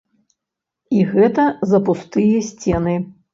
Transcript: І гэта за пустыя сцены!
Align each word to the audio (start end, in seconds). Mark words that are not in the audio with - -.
І 0.99 1.01
гэта 1.11 1.45
за 1.73 1.83
пустыя 1.91 2.41
сцены! 2.49 2.97